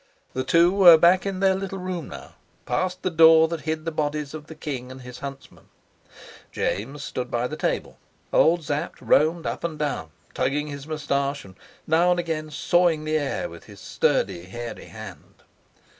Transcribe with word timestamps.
The 0.33 0.43
two 0.43 0.71
were 0.71 0.97
back 0.97 1.27
in 1.27 1.41
their 1.41 1.53
little 1.53 1.77
room 1.77 2.07
now, 2.09 2.33
past 2.65 3.03
the 3.03 3.11
door 3.11 3.47
that 3.49 3.61
hid 3.61 3.85
the 3.85 3.91
bodies 3.91 4.33
of 4.33 4.47
the 4.47 4.55
king 4.55 4.91
and 4.91 5.03
his 5.03 5.19
huntsman. 5.19 5.69
James 6.51 7.03
stood 7.03 7.29
by 7.29 7.45
the 7.45 7.55
table, 7.55 7.99
old 8.33 8.63
Sapt 8.63 8.99
roamed 8.99 9.45
up 9.45 9.63
and 9.63 9.77
down, 9.77 10.09
tugging 10.33 10.69
his 10.69 10.87
moustache, 10.87 11.45
and 11.45 11.55
now 11.85 12.09
and 12.09 12.19
again 12.19 12.49
sawing 12.49 13.03
the 13.03 13.19
air 13.19 13.47
with 13.47 13.65
his 13.65 13.79
sturdy 13.79 14.45
hairy 14.45 14.85
hand. 14.87 15.43